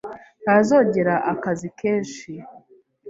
[0.43, 2.31] Ntazongera akazi kenshi.